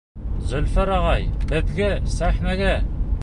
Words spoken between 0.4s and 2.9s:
Зөлфәр ағай, беҙгә сәхнәгә!